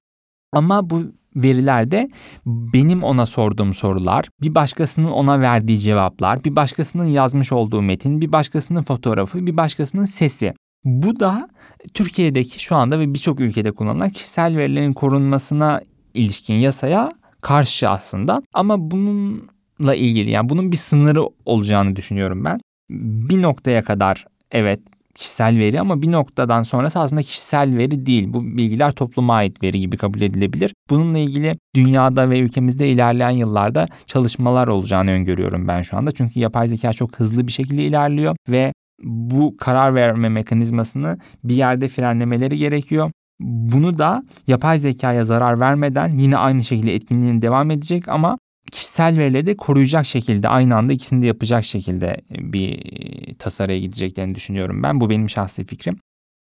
Ama 0.52 0.90
bu 0.90 1.02
verilerde 1.36 2.08
benim 2.46 3.02
ona 3.02 3.26
sorduğum 3.26 3.74
sorular, 3.74 4.24
bir 4.42 4.54
başkasının 4.54 5.10
ona 5.10 5.40
verdiği 5.40 5.78
cevaplar, 5.78 6.44
bir 6.44 6.56
başkasının 6.56 7.04
yazmış 7.04 7.52
olduğu 7.52 7.82
metin, 7.82 8.20
bir 8.20 8.32
başkasının 8.32 8.82
fotoğrafı, 8.82 9.46
bir 9.46 9.56
başkasının 9.56 10.04
sesi. 10.04 10.54
Bu 10.84 11.20
da 11.20 11.48
Türkiye'deki 11.94 12.62
şu 12.62 12.76
anda 12.76 12.98
ve 12.98 13.14
birçok 13.14 13.40
ülkede 13.40 13.72
kullanılan 13.72 14.10
kişisel 14.10 14.56
verilerin 14.56 14.92
korunmasına 14.92 15.80
ilişkin 16.14 16.54
yasaya 16.54 17.10
karşı 17.40 17.90
aslında. 17.90 18.42
Ama 18.54 18.90
bununla 19.78 19.94
ilgili 19.94 20.30
yani 20.30 20.48
bunun 20.48 20.72
bir 20.72 20.76
sınırı 20.76 21.22
olacağını 21.44 21.96
düşünüyorum 21.96 22.44
ben. 22.44 22.60
Bir 22.90 23.42
noktaya 23.42 23.84
kadar 23.84 24.26
evet 24.52 24.80
kişisel 25.18 25.58
veri 25.58 25.80
ama 25.80 26.02
bir 26.02 26.12
noktadan 26.12 26.62
sonrası 26.62 26.98
aslında 26.98 27.22
kişisel 27.22 27.76
veri 27.76 28.06
değil. 28.06 28.32
Bu 28.32 28.44
bilgiler 28.44 28.92
topluma 28.92 29.34
ait 29.34 29.62
veri 29.62 29.80
gibi 29.80 29.96
kabul 29.96 30.20
edilebilir. 30.20 30.74
Bununla 30.90 31.18
ilgili 31.18 31.58
dünyada 31.74 32.30
ve 32.30 32.38
ülkemizde 32.38 32.88
ilerleyen 32.88 33.30
yıllarda 33.30 33.86
çalışmalar 34.06 34.68
olacağını 34.68 35.10
öngörüyorum 35.10 35.68
ben 35.68 35.82
şu 35.82 35.96
anda. 35.96 36.12
Çünkü 36.12 36.40
yapay 36.40 36.68
zeka 36.68 36.92
çok 36.92 37.20
hızlı 37.20 37.46
bir 37.46 37.52
şekilde 37.52 37.82
ilerliyor 37.82 38.36
ve 38.48 38.72
bu 39.02 39.56
karar 39.56 39.94
verme 39.94 40.28
mekanizmasını 40.28 41.18
bir 41.44 41.54
yerde 41.54 41.88
frenlemeleri 41.88 42.58
gerekiyor. 42.58 43.10
Bunu 43.40 43.98
da 43.98 44.22
yapay 44.46 44.78
zekaya 44.78 45.24
zarar 45.24 45.60
vermeden 45.60 46.08
yine 46.08 46.36
aynı 46.36 46.62
şekilde 46.64 46.94
etkinliğini 46.94 47.42
devam 47.42 47.70
edecek 47.70 48.08
ama 48.08 48.38
kişisel 48.72 49.18
verileri 49.18 49.46
de 49.46 49.56
koruyacak 49.56 50.06
şekilde 50.06 50.48
aynı 50.48 50.76
anda 50.76 50.92
ikisini 50.92 51.22
de 51.22 51.26
yapacak 51.26 51.64
şekilde 51.64 52.20
bir 52.30 52.82
tasarıya 53.34 53.78
gideceklerini 53.78 54.34
düşünüyorum 54.34 54.82
ben. 54.82 55.00
Bu 55.00 55.10
benim 55.10 55.30
şahsi 55.30 55.64
fikrim. 55.64 55.96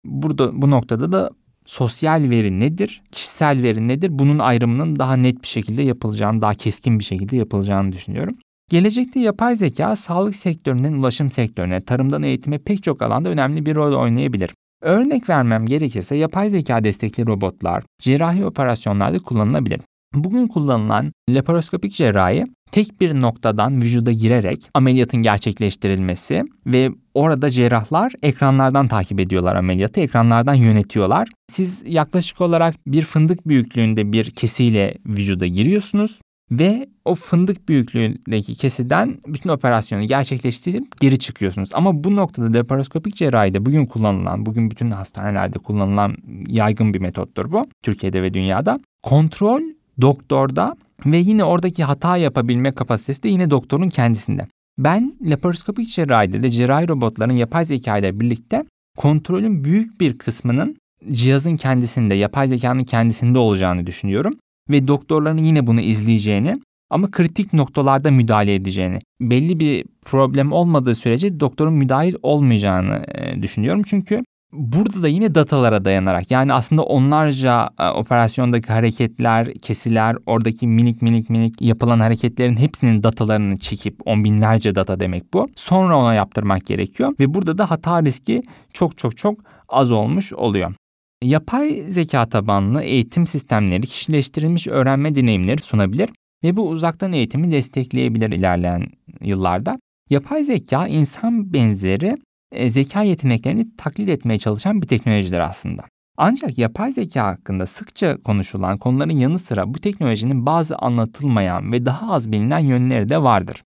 Burada 0.05 0.63
bu 0.63 0.71
noktada 0.71 1.13
da 1.13 1.31
sosyal 1.67 2.31
veri 2.31 2.61
nedir, 2.61 3.03
kişisel 3.13 3.63
veri 3.63 3.89
nedir 3.89 4.09
bunun 4.13 4.39
ayrımının 4.39 4.97
daha 4.97 5.17
net 5.17 5.43
bir 5.43 5.49
şekilde 5.49 5.83
yapılacağını, 5.83 6.41
daha 6.41 6.55
keskin 6.55 6.99
bir 6.99 7.05
şekilde 7.05 7.37
yapılacağını 7.37 7.93
düşünüyorum. 7.93 8.37
Gelecekte 8.71 9.21
yapay 9.21 9.55
zeka 9.55 9.97
sağlık 9.97 10.37
sektöründen 10.37 10.93
ulaşım 10.93 11.31
sektörüne, 11.31 11.81
tarımdan 11.81 12.23
eğitime 12.23 12.59
pek 12.59 12.83
çok 12.83 13.03
alanda 13.03 13.29
önemli 13.29 13.67
bir 13.67 13.75
rol 13.75 14.03
oynayabilir. 14.03 14.51
Örnek 14.83 15.29
vermem 15.29 15.67
gerekirse 15.67 16.17
yapay 16.17 16.51
zeka 16.51 16.85
destekli 16.85 17.27
robotlar 17.27 17.85
cerrahi 17.99 18.45
operasyonlarda 18.45 19.19
kullanılabilir. 19.19 19.81
Bugün 20.15 20.49
kullanılan 20.49 21.13
laparoskopik 21.29 21.93
cerrahi 21.93 22.45
tek 22.73 23.01
bir 23.01 23.21
noktadan 23.21 23.83
vücuda 23.83 24.13
girerek 24.13 24.71
ameliyatın 24.75 25.23
gerçekleştirilmesi 25.23 26.43
ve 26.67 26.91
orada 27.15 27.51
cerrahlar 27.51 28.13
ekranlardan 28.23 28.89
takip 28.89 29.21
ediyorlar 29.21 29.57
ameliyatı, 29.57 30.01
ekranlardan 30.01 30.55
yönetiyorlar. 30.55 31.29
Siz 31.49 31.83
yaklaşık 31.87 32.41
olarak 32.41 32.75
bir 32.87 33.03
fındık 33.03 33.49
büyüklüğünde 33.49 34.13
bir 34.13 34.31
kesiyle 34.31 34.95
vücuda 35.07 35.47
giriyorsunuz 35.47 36.21
ve 36.51 36.89
o 37.05 37.15
fındık 37.15 37.69
büyüklüğündeki 37.69 38.55
kesiden 38.55 39.19
bütün 39.27 39.51
operasyonu 39.51 40.03
gerçekleştirip 40.03 41.01
geri 41.01 41.19
çıkıyorsunuz. 41.19 41.71
Ama 41.75 42.05
bu 42.05 42.17
noktada 42.17 42.59
laparoskopik 42.59 43.17
cerrahide 43.17 43.67
bugün 43.67 43.87
kullanılan, 43.87 44.47
bugün 44.47 44.71
bütün 44.71 44.91
hastanelerde 44.91 45.59
kullanılan 45.59 46.17
yaygın 46.49 46.95
bir 46.95 47.01
metottur 47.01 47.53
bu. 47.53 47.67
Türkiye'de 47.83 48.23
ve 48.23 48.35
dünyada. 48.35 48.81
Kontrol 49.03 49.63
doktorda 50.01 50.77
ve 51.07 51.17
yine 51.17 51.45
oradaki 51.45 51.85
hata 51.85 52.17
yapabilme 52.17 52.73
kapasitesi 52.73 53.23
de 53.23 53.29
yine 53.29 53.51
doktorun 53.51 53.89
kendisinde. 53.89 54.47
Ben 54.79 55.15
laparoskopik 55.23 55.89
cerrahide 55.89 56.43
de 56.43 56.51
cerrahi 56.51 56.89
robotların 56.89 57.37
yapay 57.37 57.65
zeka 57.65 57.99
ile 57.99 58.21
birlikte 58.21 58.65
kontrolün 58.97 59.65
büyük 59.65 60.01
bir 60.01 60.19
kısmının 60.19 60.77
cihazın 61.13 61.57
kendisinde, 61.57 62.15
yapay 62.15 62.49
zekanın 62.49 62.85
kendisinde 62.85 63.39
olacağını 63.39 63.87
düşünüyorum 63.87 64.35
ve 64.71 64.89
doktorların 64.89 65.45
yine 65.45 65.67
bunu 65.67 65.81
izleyeceğini 65.81 66.61
ama 66.91 67.11
kritik 67.11 67.53
noktalarda 67.53 68.11
müdahale 68.11 68.55
edeceğini, 68.55 68.99
belli 69.21 69.61
bir 69.61 69.85
problem 70.05 70.53
olmadığı 70.53 70.95
sürece 70.95 71.41
doktorun 71.41 71.75
müdahil 71.75 72.15
olmayacağını 72.23 73.05
düşünüyorum. 73.43 73.83
Çünkü 73.87 74.23
burada 74.53 75.03
da 75.03 75.09
yine 75.09 75.35
datalara 75.35 75.85
dayanarak 75.85 76.31
yani 76.31 76.53
aslında 76.53 76.83
onlarca 76.83 77.71
e, 77.79 77.89
operasyondaki 77.89 78.73
hareketler, 78.73 79.55
kesiler, 79.55 80.17
oradaki 80.27 80.67
minik 80.67 81.03
minik 81.03 81.31
minik 81.31 81.63
yapılan 81.63 82.01
hareketlerin 82.01 82.57
hepsinin 82.57 83.03
datalarını 83.03 83.57
çekip 83.57 84.01
on 84.05 84.25
binlerce 84.25 84.75
data 84.75 85.01
demek 85.01 85.35
bu. 85.35 85.49
Sonra 85.57 85.99
ona 85.99 86.15
yaptırmak 86.15 86.67
gerekiyor 86.67 87.15
ve 87.21 87.35
burada 87.35 87.59
da 87.59 87.71
hata 87.71 88.03
riski 88.03 88.43
çok 88.73 88.99
çok 88.99 89.17
çok 89.17 89.41
az 89.69 89.93
olmuş 89.93 90.33
oluyor. 90.33 90.75
Yapay 91.23 91.71
zeka 91.89 92.29
tabanlı 92.29 92.83
eğitim 92.83 93.27
sistemleri 93.27 93.87
kişileştirilmiş 93.87 94.67
öğrenme 94.67 95.15
deneyimleri 95.15 95.63
sunabilir 95.63 96.11
ve 96.45 96.57
bu 96.57 96.69
uzaktan 96.69 97.13
eğitimi 97.13 97.53
destekleyebilir 97.53 98.33
ilerleyen 98.33 98.87
yıllarda. 99.21 99.79
Yapay 100.11 100.43
zeka 100.43 100.87
insan 100.87 101.53
benzeri 101.53 102.17
e, 102.53 102.71
zeka 102.71 103.03
yeteneklerini 103.03 103.77
taklit 103.77 104.09
etmeye 104.09 104.39
çalışan 104.39 104.83
bir 104.83 104.87
teknolojidir 104.87 105.39
aslında. 105.39 105.83
Ancak 106.17 106.59
yapay 106.59 106.93
zeka 106.93 107.27
hakkında 107.27 107.67
sıkça 107.67 108.17
konuşulan 108.17 108.79
konuların 108.79 109.19
yanı 109.19 109.39
sıra 109.39 109.75
bu 109.75 109.79
teknolojinin 109.79 110.47
bazı 110.47 110.77
anlatılmayan 110.77 111.73
ve 111.73 111.87
daha 111.87 112.13
az 112.13 112.33
bilinen 112.33 112.59
yönleri 112.59 113.09
de 113.09 113.23
vardır. 113.23 113.63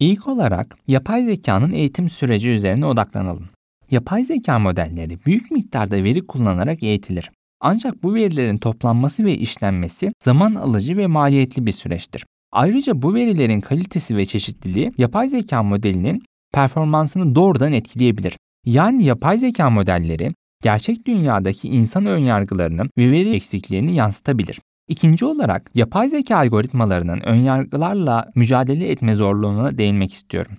İlk 0.00 0.28
olarak 0.28 0.76
yapay 0.86 1.24
zekanın 1.24 1.72
eğitim 1.72 2.08
süreci 2.08 2.50
üzerine 2.50 2.86
odaklanalım. 2.86 3.48
Yapay 3.90 4.22
zeka 4.22 4.58
modelleri 4.58 5.24
büyük 5.26 5.50
miktarda 5.50 6.04
veri 6.04 6.26
kullanarak 6.26 6.82
eğitilir. 6.82 7.30
Ancak 7.60 8.02
bu 8.02 8.14
verilerin 8.14 8.58
toplanması 8.58 9.24
ve 9.24 9.36
işlenmesi 9.36 10.12
zaman 10.24 10.54
alıcı 10.54 10.96
ve 10.96 11.06
maliyetli 11.06 11.66
bir 11.66 11.72
süreçtir. 11.72 12.26
Ayrıca 12.52 13.02
bu 13.02 13.14
verilerin 13.14 13.60
kalitesi 13.60 14.16
ve 14.16 14.24
çeşitliliği 14.24 14.92
yapay 14.98 15.28
zeka 15.28 15.62
modelinin 15.62 16.22
performansını 16.52 17.34
doğrudan 17.34 17.72
etkileyebilir. 17.72 18.36
Yani 18.66 19.04
yapay 19.04 19.38
zeka 19.38 19.70
modelleri 19.70 20.34
gerçek 20.62 21.06
dünyadaki 21.06 21.68
insan 21.68 22.06
önyargılarını 22.06 22.82
ve 22.98 23.10
veri 23.10 23.34
eksikliğini 23.34 23.94
yansıtabilir. 23.94 24.60
İkinci 24.88 25.24
olarak 25.24 25.70
yapay 25.74 26.08
zeka 26.08 26.36
algoritmalarının 26.36 27.20
önyargılarla 27.20 28.30
mücadele 28.34 28.90
etme 28.90 29.14
zorluğuna 29.14 29.78
değinmek 29.78 30.12
istiyorum. 30.12 30.52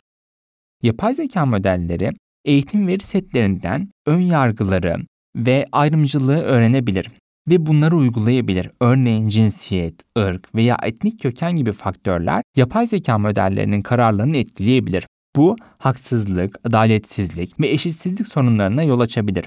Yapay 0.84 1.14
zeka 1.14 1.46
modelleri 1.46 2.12
eğitim 2.46 2.88
veri 2.88 3.04
setlerinden 3.04 3.90
ön 4.06 4.20
yargıları 4.20 4.96
ve 5.36 5.66
ayrımcılığı 5.72 6.42
öğrenebilir 6.42 7.12
ve 7.50 7.66
bunları 7.66 7.96
uygulayabilir. 7.96 8.70
Örneğin 8.82 9.28
cinsiyet, 9.28 10.02
ırk 10.18 10.56
veya 10.56 10.78
etnik 10.84 11.20
köken 11.22 11.56
gibi 11.56 11.72
faktörler 11.72 12.44
yapay 12.56 12.88
zeka 12.88 13.18
modellerinin 13.18 13.82
kararlarını 13.82 14.38
etkileyebilir. 14.38 15.08
Bu 15.36 15.56
haksızlık, 15.78 16.56
adaletsizlik 16.63 17.60
ve 17.60 17.70
eşitsizlik 17.70 18.28
sorunlarına 18.28 18.84
yol 18.84 19.00
açabilir. 19.00 19.46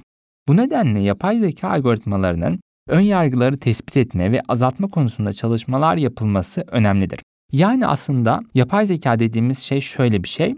Bu 0.48 0.56
nedenle 0.56 1.00
yapay 1.00 1.38
zeka 1.38 1.68
algoritmalarının 1.68 2.60
ön 2.88 3.00
yargıları 3.00 3.58
tespit 3.58 3.96
etme 3.96 4.32
ve 4.32 4.42
azaltma 4.48 4.88
konusunda 4.88 5.32
çalışmalar 5.32 5.96
yapılması 5.96 6.64
önemlidir. 6.66 7.20
Yani 7.52 7.86
aslında 7.86 8.40
yapay 8.54 8.86
zeka 8.86 9.18
dediğimiz 9.18 9.58
şey 9.58 9.80
şöyle 9.80 10.22
bir 10.22 10.28
şey. 10.28 10.54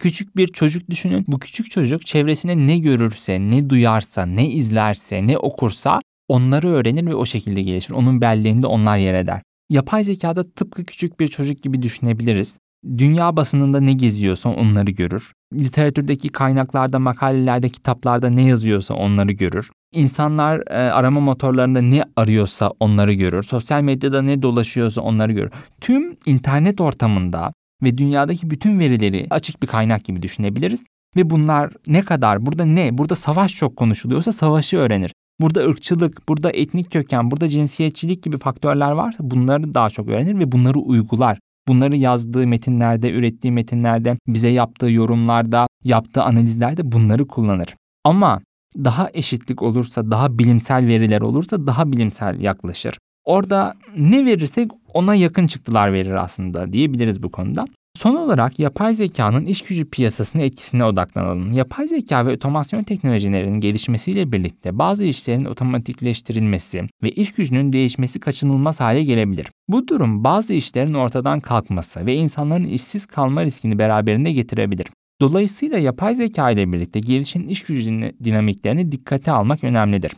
Küçük 0.00 0.36
bir 0.36 0.48
çocuk 0.48 0.90
düşünün. 0.90 1.24
Bu 1.28 1.38
küçük 1.38 1.70
çocuk 1.70 2.06
çevresine 2.06 2.66
ne 2.66 2.78
görürse, 2.78 3.40
ne 3.40 3.70
duyarsa, 3.70 4.26
ne 4.26 4.50
izlerse, 4.50 5.26
ne 5.26 5.38
okursa 5.38 6.00
onları 6.28 6.68
öğrenir 6.68 7.06
ve 7.06 7.14
o 7.14 7.26
şekilde 7.26 7.62
gelişir. 7.62 7.92
Onun 7.92 8.20
belleğinde 8.20 8.66
onlar 8.66 8.98
yer 8.98 9.14
eder. 9.14 9.42
Yapay 9.70 10.04
zekada 10.04 10.50
tıpkı 10.50 10.84
küçük 10.84 11.20
bir 11.20 11.28
çocuk 11.28 11.62
gibi 11.62 11.82
düşünebiliriz. 11.82 12.58
Dünya 12.98 13.36
basınında 13.36 13.80
ne 13.80 13.92
geziyorsa 13.92 14.48
onları 14.48 14.90
görür. 14.90 15.32
Literatürdeki 15.54 16.28
kaynaklarda, 16.28 16.98
makalelerde, 16.98 17.68
kitaplarda 17.68 18.30
ne 18.30 18.44
yazıyorsa 18.44 18.94
onları 18.94 19.32
görür. 19.32 19.70
İnsanlar 19.92 20.58
e, 20.70 20.92
arama 20.92 21.20
motorlarında 21.20 21.80
ne 21.80 22.04
arıyorsa 22.16 22.72
onları 22.80 23.12
görür. 23.12 23.42
Sosyal 23.42 23.82
medyada 23.82 24.22
ne 24.22 24.42
dolaşıyorsa 24.42 25.00
onları 25.00 25.32
görür. 25.32 25.50
Tüm 25.80 26.16
internet 26.26 26.80
ortamında 26.80 27.52
ve 27.82 27.98
dünyadaki 27.98 28.50
bütün 28.50 28.78
verileri 28.78 29.26
açık 29.30 29.62
bir 29.62 29.66
kaynak 29.66 30.04
gibi 30.04 30.22
düşünebiliriz. 30.22 30.84
Ve 31.16 31.30
bunlar 31.30 31.72
ne 31.86 32.02
kadar, 32.02 32.46
burada 32.46 32.64
ne, 32.64 32.98
burada 32.98 33.14
savaş 33.14 33.56
çok 33.56 33.76
konuşuluyorsa 33.76 34.32
savaşı 34.32 34.76
öğrenir. 34.76 35.14
Burada 35.40 35.60
ırkçılık, 35.60 36.28
burada 36.28 36.50
etnik 36.50 36.92
köken, 36.92 37.30
burada 37.30 37.48
cinsiyetçilik 37.48 38.22
gibi 38.22 38.38
faktörler 38.38 38.90
varsa 38.90 39.30
bunları 39.30 39.74
daha 39.74 39.90
çok 39.90 40.08
öğrenir 40.08 40.38
ve 40.38 40.52
bunları 40.52 40.78
uygular. 40.78 41.38
Bunları 41.68 41.96
yazdığı 41.96 42.46
metinlerde, 42.46 43.12
ürettiği 43.12 43.52
metinlerde, 43.52 44.18
bize 44.26 44.48
yaptığı 44.48 44.90
yorumlarda, 44.90 45.66
yaptığı 45.84 46.22
analizlerde 46.22 46.92
bunları 46.92 47.26
kullanır. 47.26 47.76
Ama 48.04 48.40
daha 48.76 49.10
eşitlik 49.14 49.62
olursa, 49.62 50.10
daha 50.10 50.38
bilimsel 50.38 50.86
veriler 50.86 51.20
olursa 51.20 51.66
daha 51.66 51.92
bilimsel 51.92 52.40
yaklaşır. 52.40 52.98
Orada 53.24 53.74
ne 53.96 54.24
verirsek 54.24 54.70
ona 54.94 55.14
yakın 55.14 55.46
çıktılar 55.46 55.92
verir 55.92 56.14
aslında 56.14 56.72
diyebiliriz 56.72 57.22
bu 57.22 57.30
konuda. 57.30 57.64
Son 57.96 58.14
olarak 58.14 58.58
yapay 58.58 58.94
zekanın 58.94 59.46
iş 59.46 59.62
gücü 59.62 59.90
piyasasına 59.90 60.42
etkisine 60.42 60.84
odaklanalım. 60.84 61.52
Yapay 61.52 61.86
zeka 61.86 62.26
ve 62.26 62.32
otomasyon 62.32 62.82
teknolojilerinin 62.82 63.60
gelişmesiyle 63.60 64.32
birlikte 64.32 64.78
bazı 64.78 65.04
işlerin 65.04 65.44
otomatikleştirilmesi 65.44 66.82
ve 67.02 67.10
iş 67.10 67.32
gücünün 67.32 67.72
değişmesi 67.72 68.20
kaçınılmaz 68.20 68.80
hale 68.80 69.04
gelebilir. 69.04 69.46
Bu 69.68 69.88
durum 69.88 70.24
bazı 70.24 70.54
işlerin 70.54 70.94
ortadan 70.94 71.40
kalkması 71.40 72.06
ve 72.06 72.14
insanların 72.14 72.64
işsiz 72.64 73.06
kalma 73.06 73.44
riskini 73.44 73.78
beraberinde 73.78 74.32
getirebilir. 74.32 74.86
Dolayısıyla 75.20 75.78
yapay 75.78 76.14
zeka 76.14 76.50
ile 76.50 76.72
birlikte 76.72 77.00
gelişen 77.00 77.42
iş 77.42 77.62
gücü 77.62 78.14
dinamiklerini 78.24 78.92
dikkate 78.92 79.32
almak 79.32 79.64
önemlidir. 79.64 80.12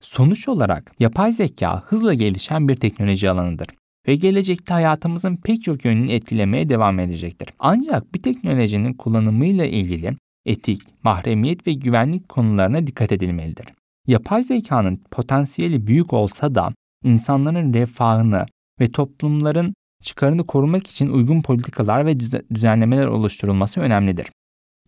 Sonuç 0.00 0.48
olarak 0.48 0.92
yapay 1.00 1.32
zeka 1.32 1.82
hızla 1.86 2.14
gelişen 2.14 2.68
bir 2.68 2.76
teknoloji 2.76 3.30
alanıdır 3.30 3.66
ve 4.08 4.16
gelecekte 4.16 4.74
hayatımızın 4.74 5.36
pek 5.36 5.62
çok 5.62 5.84
yönünü 5.84 6.12
etkilemeye 6.12 6.68
devam 6.68 7.00
edecektir. 7.00 7.48
Ancak 7.58 8.14
bir 8.14 8.22
teknolojinin 8.22 8.94
kullanımıyla 8.94 9.64
ilgili 9.64 10.16
etik, 10.46 10.82
mahremiyet 11.04 11.66
ve 11.66 11.72
güvenlik 11.72 12.28
konularına 12.28 12.86
dikkat 12.86 13.12
edilmelidir. 13.12 13.66
Yapay 14.06 14.42
zekanın 14.42 15.02
potansiyeli 15.10 15.86
büyük 15.86 16.12
olsa 16.12 16.54
da 16.54 16.72
insanların 17.04 17.74
refahını 17.74 18.46
ve 18.80 18.90
toplumların 18.90 19.74
çıkarını 20.02 20.46
korumak 20.46 20.86
için 20.86 21.08
uygun 21.08 21.42
politikalar 21.42 22.06
ve 22.06 22.20
düzenlemeler 22.54 23.06
oluşturulması 23.06 23.80
önemlidir. 23.80 24.26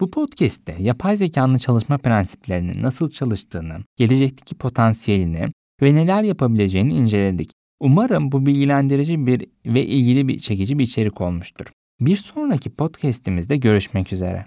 Bu 0.01 0.11
podcast'te 0.11 0.77
yapay 0.79 1.17
zekanın 1.17 1.59
çalışma 1.59 1.99
prensiplerinin 1.99 2.83
nasıl 2.83 3.11
çalıştığını, 3.11 3.79
gelecekteki 3.97 4.55
potansiyelini 4.55 5.53
ve 5.83 5.95
neler 5.95 6.23
yapabileceğini 6.23 6.95
inceledik. 6.95 7.51
Umarım 7.81 8.33
bu 8.33 8.47
bilgilendirici 8.47 9.27
bir 9.27 9.47
ve 9.67 9.87
ilgili 9.87 10.29
bir 10.29 10.39
çekici 10.39 10.79
bir 10.79 10.85
içerik 10.85 11.21
olmuştur. 11.21 11.67
Bir 12.01 12.17
sonraki 12.17 12.71
podcast'imizde 12.71 13.57
görüşmek 13.57 14.13
üzere. 14.13 14.47